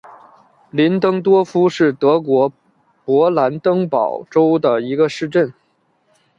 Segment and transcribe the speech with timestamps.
[0.71, 2.51] 林登多夫是德国
[3.05, 5.53] 勃兰登堡州的一个市镇。